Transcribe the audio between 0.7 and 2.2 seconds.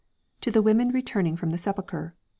returning from the sepulchre.